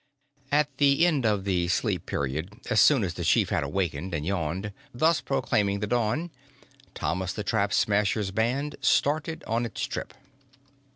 IV 0.47 0.53
At 0.53 0.77
the 0.77 1.05
end 1.05 1.27
of 1.27 1.43
the 1.43 1.67
sleep 1.67 2.07
period, 2.07 2.59
as 2.71 2.81
soon 2.81 3.03
as 3.03 3.13
the 3.13 3.23
chief 3.23 3.49
had 3.49 3.63
awakened 3.63 4.15
and 4.15 4.25
yawned, 4.25 4.73
thus 4.95 5.21
proclaiming 5.21 5.79
the 5.79 5.85
dawn, 5.85 6.31
Thomas 6.95 7.33
the 7.33 7.43
Trap 7.43 7.71
Smasher's 7.71 8.31
band 8.31 8.77
started 8.81 9.43
on 9.43 9.63
its 9.63 9.83
trip. 9.83 10.15